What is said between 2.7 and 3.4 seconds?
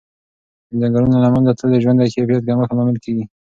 لامل کېږي.